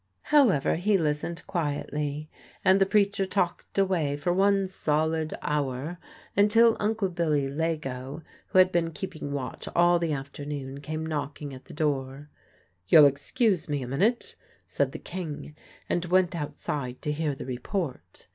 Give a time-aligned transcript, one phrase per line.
[0.33, 2.27] However, he listened quietly,
[2.65, 5.99] and the preacher talked away for one solid hour,
[6.35, 11.65] until Uncle Billy Leggo (who had been keeping watch all the afternoon) came knocking at
[11.65, 12.31] the door.
[12.87, 14.35] "You'll excuse me a minute,"
[14.65, 15.55] said the King,
[15.87, 18.25] and went outside to hear the report.